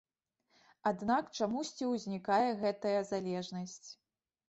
Аднак 0.91 1.29
чамусьці 1.37 1.91
ўзнікае 1.93 2.43
гэтая 2.65 2.99
залежнасць. 3.15 3.83